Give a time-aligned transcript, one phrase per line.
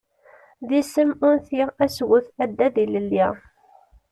[0.67, 3.25] D isem unti, asget, addad ilelli.